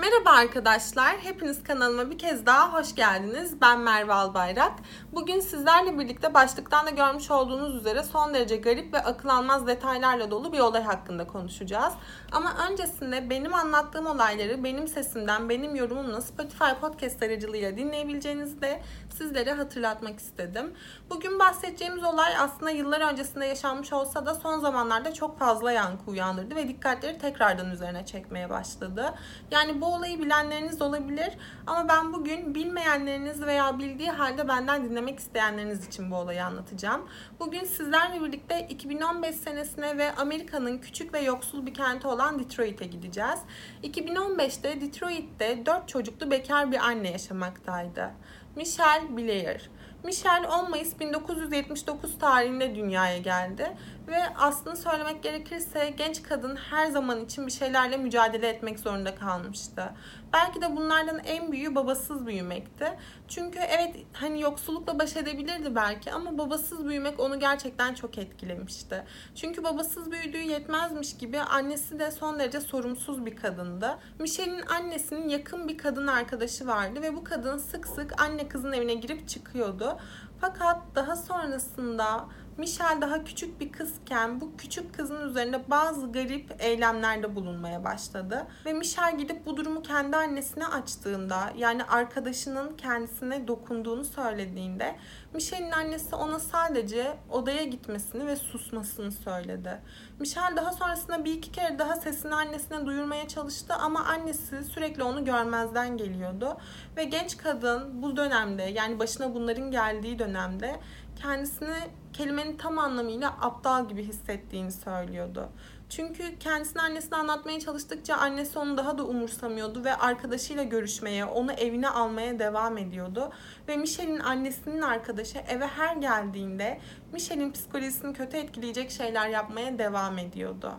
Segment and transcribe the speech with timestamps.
[0.00, 3.60] Merhaba arkadaşlar, hepiniz kanalıma bir kez daha hoş geldiniz.
[3.60, 4.72] Ben Merve Albayrak.
[5.12, 10.30] Bugün sizlerle birlikte başlıktan da görmüş olduğunuz üzere son derece garip ve akıl almaz detaylarla
[10.30, 11.94] dolu bir olay hakkında konuşacağız.
[12.32, 18.82] Ama öncesinde benim anlattığım olayları benim sesimden, benim yorumumla Spotify podcast aracılığıyla dinleyebileceğinizi de
[19.18, 20.74] sizlere hatırlatmak istedim.
[21.10, 26.56] Bugün bahsedeceğimiz olay aslında yıllar öncesinde yaşanmış olsa da son zamanlarda çok fazla yankı uyandırdı
[26.56, 29.14] ve dikkatleri tekrardan üzerine çekmeye başladı.
[29.50, 31.30] Yani bu olayı bilenleriniz olabilir
[31.66, 37.08] ama ben bugün bilmeyenleriniz veya bildiği halde benden dinlemek isteyenleriniz için bu olayı anlatacağım.
[37.40, 43.38] Bugün sizlerle birlikte 2015 senesine ve Amerika'nın küçük ve yoksul bir kenti olan Detroit'e gideceğiz.
[43.82, 48.10] 2015'te Detroit'te 4 çocuklu bekar bir anne yaşamaktaydı.
[48.56, 49.70] Michelle Blair.
[50.04, 53.76] Michelle 10 Mayıs 1979 tarihinde dünyaya geldi
[54.08, 59.92] ve aslında söylemek gerekirse genç kadın her zaman için bir şeylerle mücadele etmek zorunda kalmıştı.
[60.32, 62.98] Belki de bunlardan en büyüğü babasız büyümekti.
[63.28, 69.04] Çünkü evet hani yoksullukla baş edebilirdi belki ama babasız büyümek onu gerçekten çok etkilemişti.
[69.34, 73.98] Çünkü babasız büyüdüğü yetmezmiş gibi annesi de son derece sorumsuz bir kadındı.
[74.18, 78.94] Michelle'in annesinin yakın bir kadın arkadaşı vardı ve bu kadın sık sık anne kızın evine
[78.94, 79.98] girip çıkıyordu.
[80.40, 82.28] Fakat daha sonrasında
[82.58, 88.46] Michelle daha küçük bir kızken bu küçük kızın üzerinde bazı garip eylemlerde bulunmaya başladı.
[88.66, 94.96] Ve Michelle gidip bu durumu kendi annesine açtığında yani arkadaşının kendisine dokunduğunu söylediğinde
[95.34, 99.80] Michelle'in annesi ona sadece odaya gitmesini ve susmasını söyledi.
[100.20, 105.24] Michelle daha sonrasında bir iki kere daha sesini annesine duyurmaya çalıştı ama annesi sürekli onu
[105.24, 106.56] görmezden geliyordu.
[106.96, 110.80] Ve genç kadın bu dönemde yani başına bunların geldiği dönemde
[111.22, 111.76] kendisini
[112.12, 115.48] kelimenin tam anlamıyla aptal gibi hissettiğini söylüyordu.
[115.88, 121.88] Çünkü kendisini annesine anlatmaya çalıştıkça annesi onu daha da umursamıyordu ve arkadaşıyla görüşmeye, onu evine
[121.88, 123.32] almaya devam ediyordu.
[123.68, 126.80] Ve Michelle'in annesinin arkadaşı eve her geldiğinde
[127.12, 130.72] Michelle'in psikolojisini kötü etkileyecek şeyler yapmaya devam ediyordu.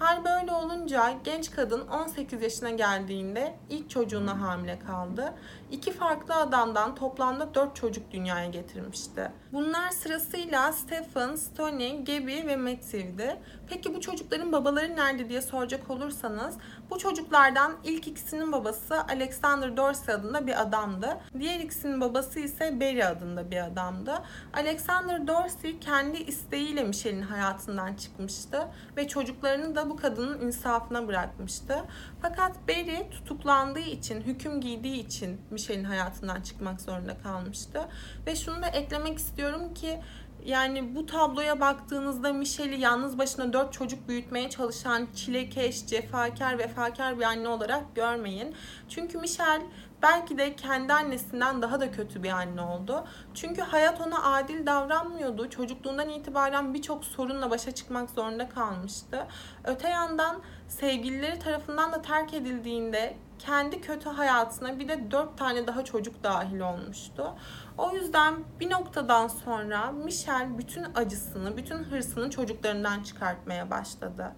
[0.00, 5.34] Hal böyle olunca genç kadın 18 yaşına geldiğinde ilk çocuğuna hamile kaldı.
[5.70, 9.30] İki farklı adamdan toplamda 4 çocuk dünyaya getirmişti.
[9.52, 13.36] Bunlar sırasıyla Stephen, Stoney, Gabby ve Matthew'di.
[13.68, 16.54] Peki bu çocukların babaları nerede diye soracak olursanız
[16.90, 21.16] bu çocuklardan ilk ikisinin babası Alexander Dorsey adında bir adamdı.
[21.38, 24.22] Diğer ikisinin babası ise Barry adında bir adamdı.
[24.54, 31.84] Alexander Dorsey kendi isteğiyle Michelle'in hayatından çıkmıştı ve çocuklarını da bu kadının insafına bırakmıştı.
[32.22, 37.88] Fakat Barry tutuklandığı için, hüküm giydiği için Michelle'in hayatından çıkmak zorunda kalmıştı.
[38.26, 40.00] Ve şunu da eklemek istiyorum ki
[40.44, 47.24] yani bu tabloya baktığınızda Michelle'i yalnız başına dört çocuk büyütmeye çalışan çilekeş, cefakar, vefakar bir
[47.24, 48.54] anne olarak görmeyin.
[48.88, 49.66] Çünkü Michelle
[50.02, 53.04] belki de kendi annesinden daha da kötü bir anne oldu.
[53.34, 55.50] Çünkü hayat ona adil davranmıyordu.
[55.50, 59.26] Çocukluğundan itibaren birçok sorunla başa çıkmak zorunda kalmıştı.
[59.64, 65.84] Öte yandan sevgilileri tarafından da terk edildiğinde kendi kötü hayatına bir de dört tane daha
[65.84, 67.34] çocuk dahil olmuştu.
[67.78, 74.32] O yüzden bir noktadan sonra Michelle bütün acısını, bütün hırsını çocuklarından çıkartmaya başladı.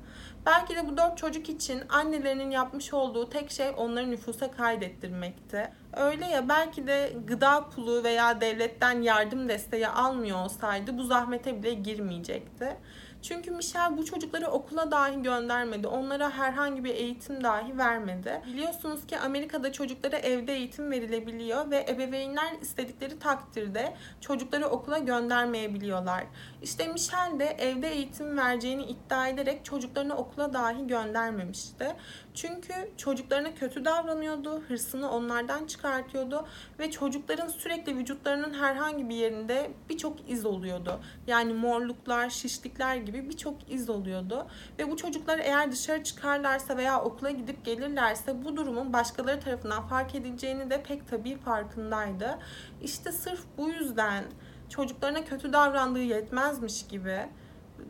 [0.47, 5.73] Belki de bu dört çocuk için annelerinin yapmış olduğu tek şey onları nüfusa kaydettirmekti.
[5.93, 11.75] Öyle ya belki de gıda pulu veya devletten yardım desteği almıyor olsaydı bu zahmete bile
[11.75, 12.77] girmeyecekti.
[13.23, 15.87] Çünkü Michel bu çocukları okula dahi göndermedi.
[15.87, 18.43] Onlara herhangi bir eğitim dahi vermedi.
[18.47, 26.25] Biliyorsunuz ki Amerika'da çocuklara evde eğitim verilebiliyor ve ebeveynler istedikleri takdirde çocukları okula göndermeyebiliyorlar.
[26.63, 31.97] İşte Michel de evde eğitim vereceğini iddia ederek çocuklarını okula dahi göndermemişti.
[32.35, 36.47] Çünkü çocuklarına kötü davranıyordu, hırsını onlardan çıkartıyordu
[36.79, 41.01] ve çocukların sürekli vücutlarının herhangi bir yerinde birçok iz oluyordu.
[41.27, 44.47] Yani morluklar, şişlikler gibi birçok iz oluyordu.
[44.79, 50.15] Ve bu çocuklar eğer dışarı çıkarlarsa veya okula gidip gelirlerse bu durumun başkaları tarafından fark
[50.15, 52.39] edileceğini de pek tabii farkındaydı.
[52.83, 54.25] İşte sırf bu yüzden
[54.69, 57.29] çocuklarına kötü davrandığı yetmezmiş gibi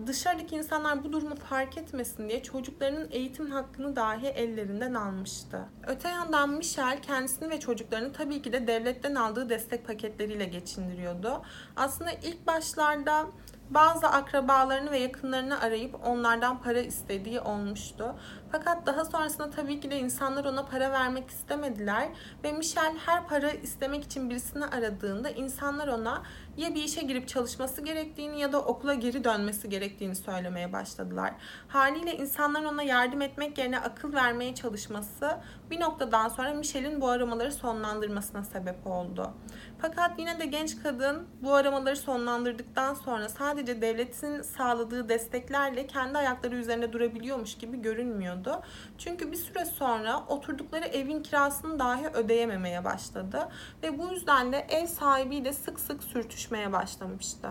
[0.06, 5.60] dışarıdaki insanlar bu durumu fark etmesin diye çocuklarının eğitim hakkını dahi ellerinden almıştı.
[5.86, 11.42] Öte yandan Michel kendisini ve çocuklarını tabii ki de devletten aldığı destek paketleriyle geçindiriyordu.
[11.76, 13.26] Aslında ilk başlarda
[13.70, 18.14] bazı akrabalarını ve yakınlarını arayıp onlardan para istediği olmuştu.
[18.52, 22.08] Fakat daha sonrasında tabii ki de insanlar ona para vermek istemediler
[22.44, 26.22] ve Michel her para istemek için birisini aradığında insanlar ona
[26.56, 31.34] ya bir işe girip çalışması gerektiğini ya da okula geri dönmesi gerektiğini söylemeye başladılar.
[31.68, 35.36] Haliyle insanların ona yardım etmek yerine akıl vermeye çalışması
[35.70, 39.30] bir noktadan sonra Michel'in bu aramaları sonlandırmasına sebep oldu.
[39.78, 46.56] Fakat yine de genç kadın bu aramaları sonlandırdıktan sonra sadece devletin sağladığı desteklerle kendi ayakları
[46.56, 48.41] üzerinde durabiliyormuş gibi görünmüyordu.
[48.98, 53.48] Çünkü bir süre sonra oturdukları evin kirasını dahi ödeyememeye başladı
[53.82, 57.48] ve bu yüzden de ev sahibiyle sık sık sürtüşmeye başlamıştı.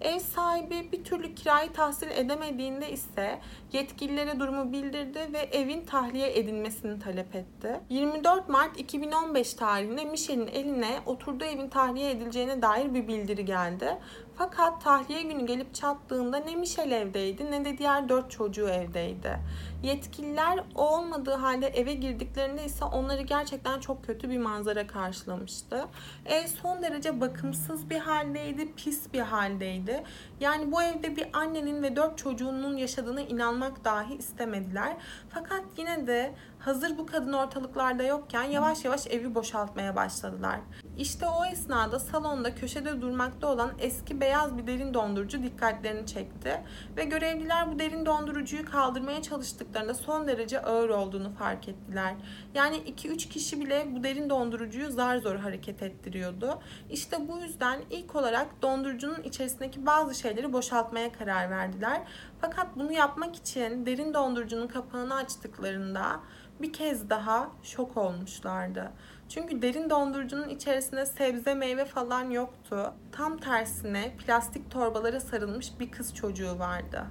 [0.00, 3.40] Ev sahibi bir türlü kirayı tahsil edemediğinde ise
[3.72, 7.80] yetkililere durumu bildirdi ve evin tahliye edilmesini talep etti.
[7.88, 13.98] 24 Mart 2015 tarihinde Michel'in eline oturduğu evin tahliye edileceğine dair bir bildiri geldi.
[14.36, 19.38] Fakat tahliye günü gelip çattığında ne Michel evdeydi ne de diğer dört çocuğu evdeydi.
[19.82, 25.86] Yetkililer o olmadığı halde eve girdiklerinde ise onları gerçekten çok kötü bir manzara karşılamıştı.
[26.26, 30.02] Ev son derece bakımsız bir haldeydi, pis bir haldeydi.
[30.40, 34.96] Yani bu evde bir annenin ve dört çocuğunun yaşadığına inanmak dahi istemediler.
[35.30, 40.60] Fakat yine de hazır bu kadın ortalıklarda yokken yavaş yavaş evi boşaltmaya başladılar.
[40.98, 46.62] İşte o esnada salonda köşede durmakta olan eski beyaz bir derin dondurucu dikkatlerini çekti
[46.96, 52.14] ve görevliler bu derin dondurucuyu kaldırmaya çalıştıklarında son derece ağır olduğunu fark ettiler.
[52.54, 56.58] Yani 2-3 kişi bile bu derin dondurucuyu zar zor hareket ettiriyordu.
[56.90, 62.02] İşte bu yüzden ilk olarak dondurucunun içerisindeki bazı şeyleri boşaltmaya karar verdiler.
[62.40, 66.20] Fakat bunu yapmak için derin dondurucunun kapağını açtıklarında
[66.60, 68.92] bir kez daha şok olmuşlardı.
[69.34, 72.92] Çünkü derin dondurucunun içerisinde sebze meyve falan yoktu.
[73.12, 77.06] Tam tersine plastik torbalara sarılmış bir kız çocuğu vardı.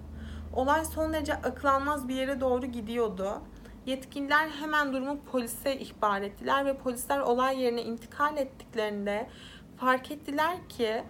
[0.53, 3.41] Olay son derece akıl almaz bir yere doğru gidiyordu.
[3.85, 9.29] Yetkililer hemen durumu polise ihbar ettiler ve polisler olay yerine intikal ettiklerinde
[9.77, 11.03] fark ettiler ki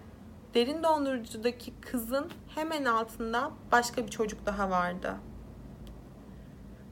[0.54, 5.14] derin dondurucudaki kızın hemen altında başka bir çocuk daha vardı.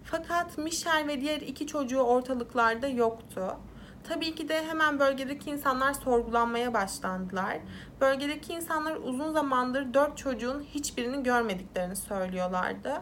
[0.05, 3.57] Fakat Michel ve diğer iki çocuğu ortalıklarda yoktu.
[4.09, 7.59] Tabii ki de hemen bölgedeki insanlar sorgulanmaya başlandılar.
[8.01, 12.93] Bölgedeki insanlar uzun zamandır dört çocuğun hiçbirini görmediklerini söylüyorlardı.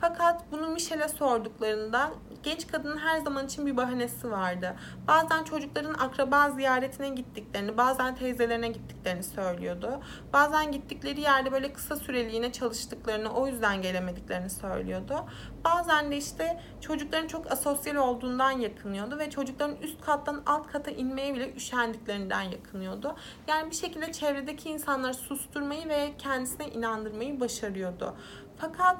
[0.00, 2.10] Fakat bunu Michel'e sorduklarında
[2.44, 4.76] genç kadının her zaman için bir bahanesi vardı.
[5.08, 10.00] Bazen çocukların akraba ziyaretine gittiklerini, bazen teyzelerine gittiklerini söylüyordu.
[10.32, 15.24] Bazen gittikleri yerde böyle kısa süreliğine çalıştıklarını, o yüzden gelemediklerini söylüyordu.
[15.64, 21.34] Bazen de işte çocukların çok asosyal olduğundan yakınıyordu ve çocukların üst kattan alt kata inmeye
[21.34, 23.16] bile üşendiklerinden yakınıyordu.
[23.48, 28.16] Yani bir şekilde çevredeki insanları susturmayı ve kendisine inandırmayı başarıyordu.
[28.56, 28.98] Fakat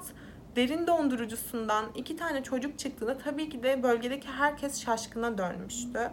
[0.57, 6.11] derin dondurucusundan iki tane çocuk çıktığında tabii ki de bölgedeki herkes şaşkına dönmüştü.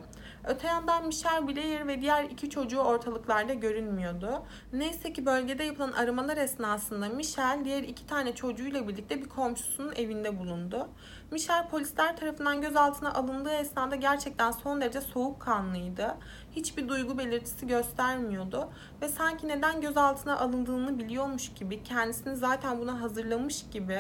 [0.48, 4.44] Öte yandan Michelle Blair ve diğer iki çocuğu ortalıklarda görünmüyordu.
[4.74, 10.40] Neyse ki bölgede yapılan aramalar esnasında Michelle diğer iki tane çocuğuyla birlikte bir komşusunun evinde
[10.40, 10.90] bulundu.
[11.32, 16.18] Michelle polisler tarafından gözaltına alındığı esnada gerçekten son derece soğukkanlıydı.
[16.52, 18.70] Hiçbir duygu belirtisi göstermiyordu
[19.02, 24.00] ve sanki neden gözaltına alındığını biliyormuş gibi, kendisini zaten buna hazırlamış gibi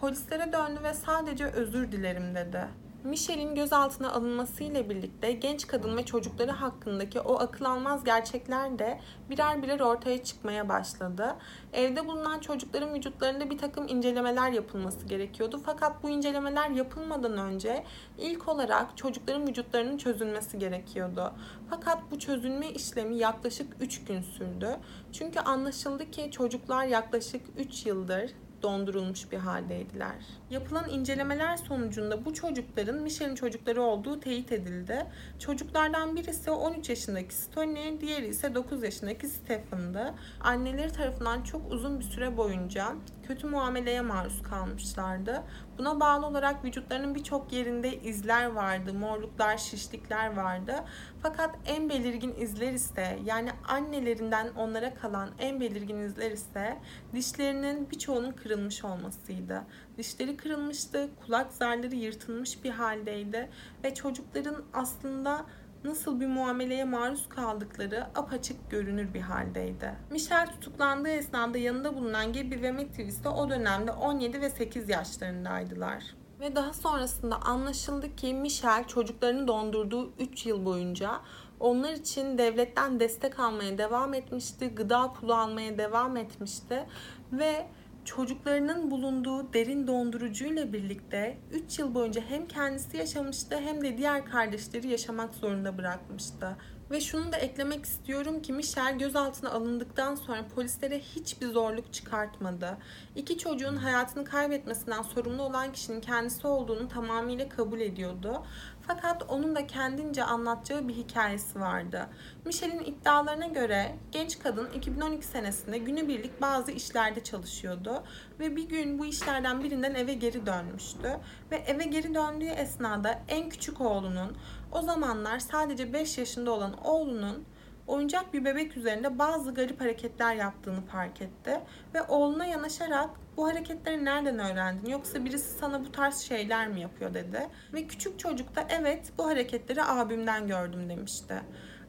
[0.00, 2.68] polislere döndü ve sadece özür dilerim dedi.
[3.04, 9.00] Michelle'in gözaltına alınmasıyla birlikte genç kadın ve çocukları hakkındaki o akıl almaz gerçekler de
[9.30, 11.36] birer birer ortaya çıkmaya başladı.
[11.72, 15.60] Evde bulunan çocukların vücutlarında bir takım incelemeler yapılması gerekiyordu.
[15.66, 17.84] Fakat bu incelemeler yapılmadan önce
[18.18, 21.32] ilk olarak çocukların vücutlarının çözülmesi gerekiyordu.
[21.70, 24.76] Fakat bu çözülme işlemi yaklaşık 3 gün sürdü.
[25.12, 28.30] Çünkü anlaşıldı ki çocuklar yaklaşık 3 yıldır
[28.62, 30.16] dondurulmuş bir haldeydiler.
[30.50, 35.06] Yapılan incelemeler sonucunda bu çocukların Michel'in çocukları olduğu teyit edildi.
[35.38, 40.14] Çocuklardan birisi 13 yaşındaki Stony, diğeri ise 9 yaşındaki Stephen'dı.
[40.40, 42.94] Anneleri tarafından çok uzun bir süre boyunca
[43.30, 45.42] kötü muameleye maruz kalmışlardı.
[45.78, 50.74] Buna bağlı olarak vücutlarının birçok yerinde izler vardı, morluklar, şişlikler vardı.
[51.22, 56.78] Fakat en belirgin izler ise yani annelerinden onlara kalan en belirgin izler ise
[57.14, 59.62] dişlerinin birçoğunun kırılmış olmasıydı.
[59.98, 63.48] Dişleri kırılmıştı, kulak zarları yırtılmış bir haldeydi
[63.84, 65.46] ve çocukların aslında
[65.84, 69.94] nasıl bir muameleye maruz kaldıkları apaçık görünür bir haldeydi.
[70.10, 76.04] Michel tutuklandığı esnada yanında bulunan Gabby ve Matthew ise o dönemde 17 ve 8 yaşlarındaydılar.
[76.40, 81.20] Ve daha sonrasında anlaşıldı ki Michel çocuklarını dondurduğu 3 yıl boyunca
[81.60, 86.86] Onlar için devletten destek almaya devam etmişti, gıda pulu almaya devam etmişti
[87.32, 87.66] ve
[88.04, 94.88] çocuklarının bulunduğu derin dondurucuyla birlikte 3 yıl boyunca hem kendisi yaşamıştı hem de diğer kardeşleri
[94.88, 96.56] yaşamak zorunda bırakmıştı.
[96.90, 102.78] Ve şunu da eklemek istiyorum ki Michel gözaltına alındıktan sonra polislere hiçbir zorluk çıkartmadı.
[103.16, 108.42] İki çocuğun hayatını kaybetmesinden sorumlu olan kişinin kendisi olduğunu tamamıyla kabul ediyordu.
[108.86, 112.06] Fakat onun da kendince anlatacağı bir hikayesi vardı.
[112.44, 118.02] Michel'in iddialarına göre genç kadın 2012 senesinde günübirlik bazı işlerde çalışıyordu
[118.40, 121.18] ve bir gün bu işlerden birinden eve geri dönmüştü
[121.50, 124.36] ve eve geri döndüğü esnada en küçük oğlunun
[124.72, 127.44] o zamanlar sadece 5 yaşında olan oğlunun
[127.86, 131.60] oyuncak bir bebek üzerinde bazı garip hareketler yaptığını fark etti
[131.94, 137.14] ve oğluna yanaşarak bu hareketleri nereden öğrendin yoksa birisi sana bu tarz şeyler mi yapıyor
[137.14, 141.34] dedi ve küçük çocuk da evet bu hareketleri abimden gördüm demişti.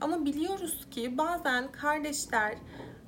[0.01, 2.55] Ama biliyoruz ki bazen kardeşler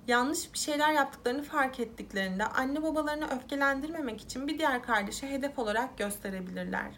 [0.08, 5.98] yanlış bir şeyler yaptıklarını fark ettiklerinde anne babalarını öfkelendirmemek için bir diğer kardeşe hedef olarak
[5.98, 6.92] gösterebilirler.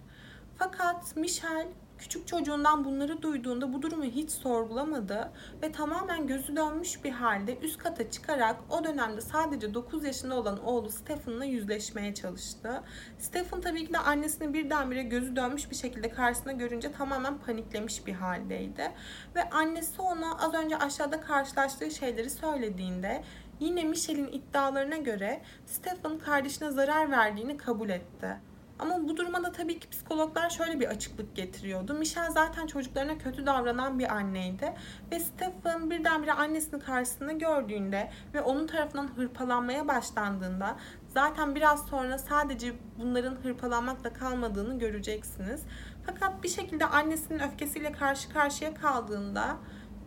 [0.58, 1.67] Fakat Michel
[1.98, 7.78] Küçük çocuğundan bunları duyduğunda bu durumu hiç sorgulamadı ve tamamen gözü dönmüş bir halde üst
[7.78, 12.84] kata çıkarak o dönemde sadece 9 yaşında olan oğlu Stephen'la yüzleşmeye çalıştı.
[13.20, 18.14] Stephen tabii ki de annesini birdenbire gözü dönmüş bir şekilde karşısına görünce tamamen paniklemiş bir
[18.14, 18.92] haldeydi.
[19.36, 23.24] Ve annesi ona az önce aşağıda karşılaştığı şeyleri söylediğinde
[23.60, 28.38] yine Michelle'in iddialarına göre Stephen kardeşine zarar verdiğini kabul etti.
[28.79, 31.94] Ama bu duruma da tabii ki psikologlar şöyle bir açıklık getiriyordu.
[31.94, 34.74] Michelle zaten çocuklarına kötü davranan bir anneydi.
[35.12, 40.75] Ve Stephen birdenbire annesini karşısında gördüğünde ve onun tarafından hırpalanmaya başlandığında
[41.08, 45.62] zaten biraz sonra sadece bunların hırpalanmakla kalmadığını göreceksiniz.
[46.05, 49.58] Fakat bir şekilde annesinin öfkesiyle karşı karşıya kaldığında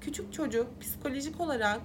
[0.01, 1.81] küçük çocuk psikolojik olarak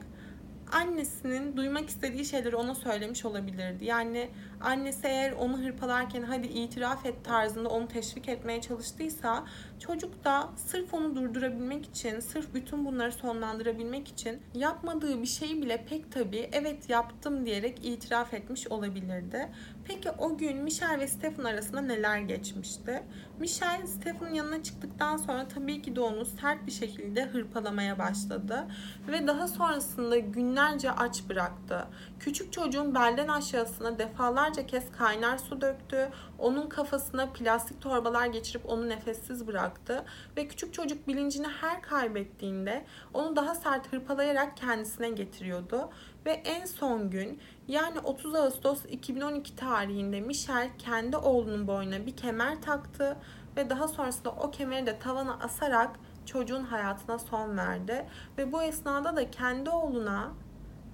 [0.74, 3.86] annesinin duymak istediği şeyleri ona söylemiş olabilirdi.
[3.86, 4.30] Yani
[4.62, 9.44] annesi eğer onu hırpalarken hadi itiraf et tarzında onu teşvik etmeye çalıştıysa
[9.80, 15.86] çocuk da sırf onu durdurabilmek için, sırf bütün bunları sonlandırabilmek için yapmadığı bir şeyi bile
[15.90, 19.50] pek tabii evet yaptım diyerek itiraf etmiş olabilirdi.
[19.86, 23.04] Peki o gün Michelle ve Stephen arasında neler geçmişti?
[23.40, 28.68] Michelle Stephen'ın yanına çıktıktan sonra tabii ki de onu sert bir şekilde hırpalamaya başladı
[29.08, 31.88] ve daha sonrasında günlerce aç bıraktı.
[32.20, 36.10] Küçük çocuğun belden aşağısına defalarca kez kaynar su döktü.
[36.40, 40.06] Onun kafasına plastik torbalar geçirip onu nefessiz bıraktı
[40.38, 45.90] ve küçük çocuk bilincini her kaybettiğinde onu daha sert hırpalayarak kendisine getiriyordu
[46.26, 52.62] ve en son gün yani 30 Ağustos 2012 tarihinde Michel kendi oğlunun boynuna bir kemer
[52.62, 53.18] taktı
[53.58, 58.06] ve daha sonrasında o kemeri de tavana asarak çocuğun hayatına son verdi.
[58.38, 60.34] Ve bu esnada da kendi oğluna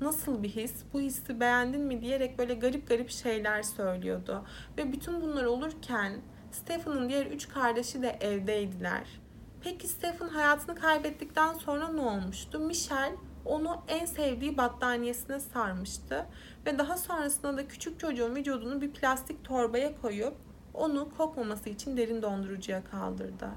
[0.02, 4.46] nasıl bir his, bu hissi beğendin mi diyerek böyle garip garip şeyler söylüyordu.
[4.78, 6.22] Ve bütün bunlar olurken
[6.52, 9.20] Stephen'ın diğer üç kardeşi de evdeydiler.
[9.62, 12.60] Peki Stephen hayatını kaybettikten sonra ne olmuştu?
[12.60, 13.14] Michel
[13.50, 16.26] onu en sevdiği battaniyesine sarmıştı
[16.66, 20.34] ve daha sonrasında da küçük çocuğun vücudunu bir plastik torbaya koyup
[20.74, 23.50] onu kokmaması için derin dondurucuya kaldırdı.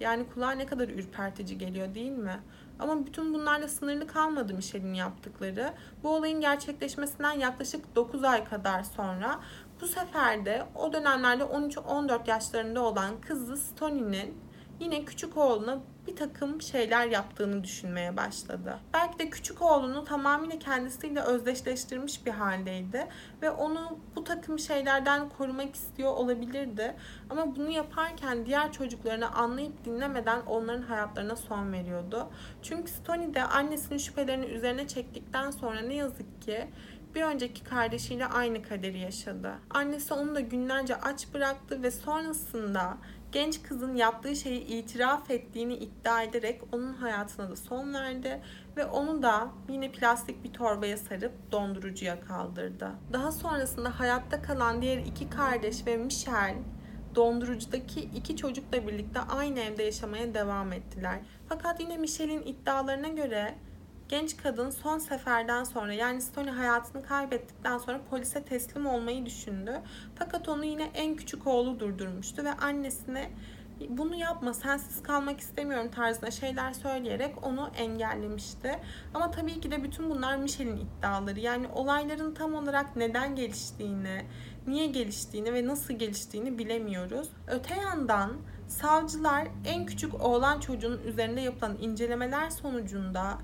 [0.00, 2.40] Yani kulağa ne kadar ürpertici geliyor değil mi?
[2.78, 5.72] Ama bütün bunlarla sınırlı kalmadı Michelle'in yaptıkları.
[6.02, 9.40] Bu olayın gerçekleşmesinden yaklaşık 9 ay kadar sonra
[9.80, 14.34] bu sefer de o dönemlerde 13-14 yaşlarında olan kızı Stony'nin
[14.80, 18.78] yine küçük oğluna bir takım şeyler yaptığını düşünmeye başladı.
[18.94, 23.06] Belki de küçük oğlunu tamamıyla kendisiyle özdeşleştirmiş bir haldeydi
[23.42, 26.94] ve onu bu takım şeylerden korumak istiyor olabilirdi.
[27.30, 32.28] Ama bunu yaparken diğer çocuklarını anlayıp dinlemeden onların hayatlarına son veriyordu.
[32.62, 36.68] Çünkü Stony de annesinin şüphelerini üzerine çektikten sonra ne yazık ki
[37.14, 39.52] bir önceki kardeşiyle aynı kaderi yaşadı.
[39.70, 42.96] Annesi onu da günlerce aç bıraktı ve sonrasında
[43.34, 48.40] genç kızın yaptığı şeyi itiraf ettiğini iddia ederek onun hayatına da son verdi
[48.76, 52.90] ve onu da yine plastik bir torbaya sarıp dondurucuya kaldırdı.
[53.12, 56.62] Daha sonrasında hayatta kalan diğer iki kardeş ve Michelle
[57.14, 61.18] dondurucudaki iki çocukla birlikte aynı evde yaşamaya devam ettiler.
[61.48, 63.54] Fakat yine Michelle'in iddialarına göre
[64.08, 69.80] genç kadın son seferden sonra yani Stony hayatını kaybettikten sonra polise teslim olmayı düşündü.
[70.14, 73.30] Fakat onu yine en küçük oğlu durdurmuştu ve annesine
[73.88, 78.78] bunu yapma sensiz kalmak istemiyorum tarzında şeyler söyleyerek onu engellemişti.
[79.14, 81.40] Ama tabii ki de bütün bunlar Michelle'in iddiaları.
[81.40, 84.22] Yani olayların tam olarak neden geliştiğini,
[84.66, 87.28] niye geliştiğini ve nasıl geliştiğini bilemiyoruz.
[87.46, 88.32] Öte yandan
[88.68, 93.38] Savcılar en küçük oğlan çocuğunun üzerinde yapılan incelemeler sonucunda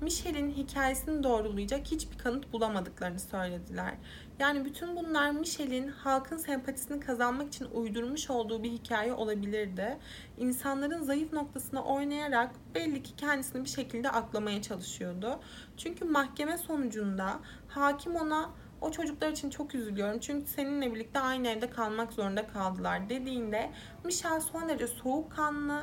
[0.00, 3.94] Michelle'in hikayesini doğrulayacak hiçbir kanıt bulamadıklarını söylediler.
[4.38, 9.98] Yani bütün bunlar Michelle'in halkın sempatisini kazanmak için uydurmuş olduğu bir hikaye olabilirdi.
[10.38, 15.40] İnsanların zayıf noktasına oynayarak belli ki kendisini bir şekilde aklamaya çalışıyordu.
[15.76, 21.70] Çünkü mahkeme sonucunda hakim ona o çocuklar için çok üzülüyorum çünkü seninle birlikte aynı evde
[21.70, 23.70] kalmak zorunda kaldılar dediğinde
[24.04, 25.82] Michelle son derece soğukkanlı,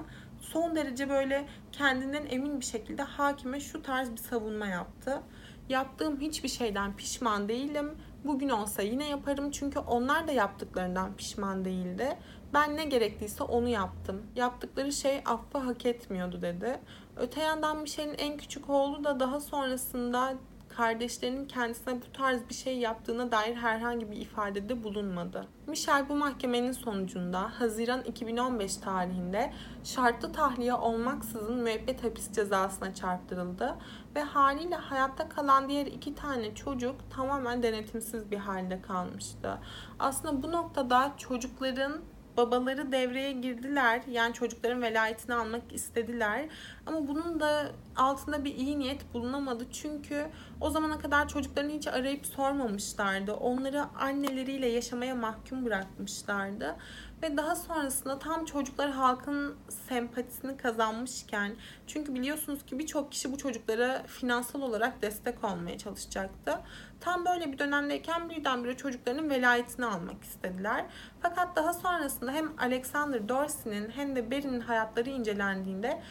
[0.53, 5.21] son derece böyle kendinden emin bir şekilde hakime şu tarz bir savunma yaptı.
[5.69, 7.97] Yaptığım hiçbir şeyden pişman değilim.
[8.23, 12.17] Bugün olsa yine yaparım çünkü onlar da yaptıklarından pişman değildi.
[12.53, 14.23] Ben ne gerekliyse onu yaptım.
[14.35, 16.79] Yaptıkları şey affı hak etmiyordu dedi.
[17.17, 20.33] Öte yandan Michelle'in en küçük oğlu da daha sonrasında
[20.77, 25.47] kardeşlerinin kendisine bu tarz bir şey yaptığına dair herhangi bir ifadede bulunmadı.
[25.67, 29.53] Michel bu mahkemenin sonucunda Haziran 2015 tarihinde
[29.83, 33.75] şartlı tahliye olmaksızın müebbet hapis cezasına çarptırıldı
[34.15, 39.57] ve haliyle hayatta kalan diğer iki tane çocuk tamamen denetimsiz bir halde kalmıştı.
[39.99, 42.01] Aslında bu noktada çocukların
[42.37, 44.01] babaları devreye girdiler.
[44.11, 46.45] Yani çocukların velayetini almak istediler.
[46.85, 49.65] Ama bunun da altında bir iyi niyet bulunamadı.
[49.71, 50.25] Çünkü
[50.61, 53.33] o zamana kadar çocuklarını hiç arayıp sormamışlardı.
[53.33, 56.75] Onları anneleriyle yaşamaya mahkum bırakmışlardı.
[57.21, 61.55] Ve daha sonrasında tam çocuklar halkın sempatisini kazanmışken
[61.87, 66.59] çünkü biliyorsunuz ki birçok kişi bu çocuklara finansal olarak destek olmaya çalışacaktı.
[66.99, 70.85] Tam böyle bir dönemdeyken birdenbire çocuklarının velayetini almak istediler.
[71.21, 76.01] Fakat daha sonrasında hem Alexander Dorsey'nin hem de Barry'nin hayatları incelendiğinde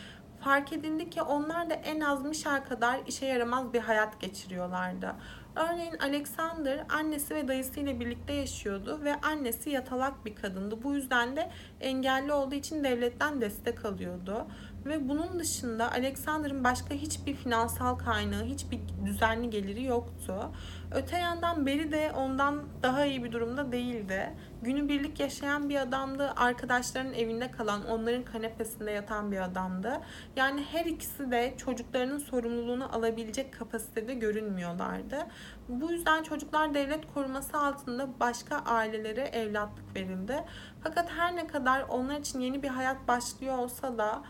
[0.41, 5.15] fark edildi ki onlar da en az Michel kadar işe yaramaz bir hayat geçiriyorlardı.
[5.57, 10.83] Örneğin Alexander annesi ve dayısıyla birlikte yaşıyordu ve annesi yatalak bir kadındı.
[10.83, 14.47] Bu yüzden de engelli olduğu için devletten destek alıyordu.
[14.87, 20.53] Ve bunun dışında Alexander'ın başka hiçbir finansal kaynağı, hiçbir düzenli geliri yoktu.
[20.93, 24.35] Öte yandan Beri de ondan daha iyi bir durumda değildi.
[24.63, 26.33] Günübirlik yaşayan bir adamdı.
[26.37, 30.01] Arkadaşlarının evinde kalan, onların kanepesinde yatan bir adamdı.
[30.37, 35.27] Yani her ikisi de çocuklarının sorumluluğunu alabilecek kapasitede görünmüyorlardı.
[35.69, 40.45] Bu yüzden çocuklar devlet koruması altında başka ailelere evlatlık verildi.
[40.83, 44.23] Fakat her ne kadar onlar için yeni bir hayat başlıyor olsa da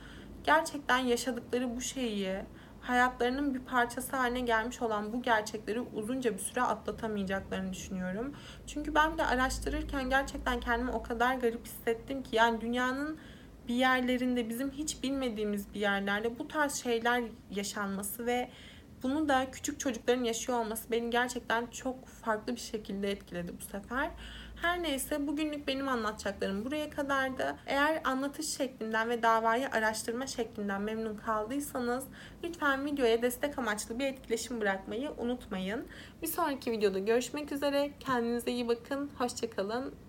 [0.46, 2.36] gerçekten yaşadıkları bu şeyi,
[2.80, 8.34] hayatlarının bir parçası haline gelmiş olan bu gerçekleri uzunca bir süre atlatamayacaklarını düşünüyorum.
[8.66, 13.18] Çünkü ben de araştırırken gerçekten kendimi o kadar garip hissettim ki yani dünyanın
[13.68, 18.50] bir yerlerinde bizim hiç bilmediğimiz bir yerlerde bu tarz şeyler yaşanması ve
[19.02, 24.10] bunu da küçük çocukların yaşıyor olması beni gerçekten çok farklı bir şekilde etkiledi bu sefer.
[24.62, 27.56] Her neyse bugünlük benim anlatacaklarım buraya kadardı.
[27.66, 32.04] Eğer anlatış şeklinden ve davayı araştırma şeklinden memnun kaldıysanız
[32.44, 35.86] lütfen videoya destek amaçlı bir etkileşim bırakmayı unutmayın.
[36.22, 37.90] Bir sonraki videoda görüşmek üzere.
[38.00, 39.10] Kendinize iyi bakın.
[39.18, 40.05] Hoşçakalın.